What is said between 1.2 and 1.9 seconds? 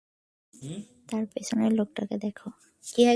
পেছনের